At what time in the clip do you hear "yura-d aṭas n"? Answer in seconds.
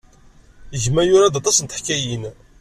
1.05-1.65